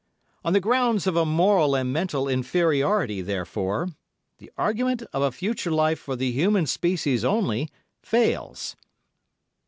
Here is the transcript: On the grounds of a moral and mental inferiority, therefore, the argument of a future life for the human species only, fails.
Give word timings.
On 0.43 0.53
the 0.53 0.59
grounds 0.59 1.05
of 1.05 1.15
a 1.15 1.27
moral 1.27 1.75
and 1.75 1.93
mental 1.93 2.27
inferiority, 2.27 3.21
therefore, 3.21 3.89
the 4.39 4.51
argument 4.57 5.03
of 5.13 5.21
a 5.21 5.31
future 5.31 5.69
life 5.69 5.99
for 5.99 6.15
the 6.15 6.31
human 6.31 6.65
species 6.65 7.23
only, 7.23 7.69
fails. 8.01 8.75